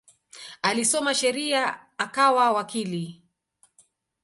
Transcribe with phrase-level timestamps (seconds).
[0.61, 3.21] Alisoma sheria akawa wakili.